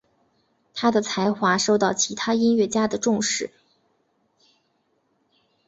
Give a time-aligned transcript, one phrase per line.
[0.73, 3.51] 他的才华受到其他音乐家的重视。